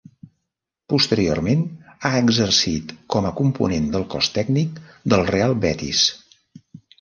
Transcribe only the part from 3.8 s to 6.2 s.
del cos tècnic del Real Betis.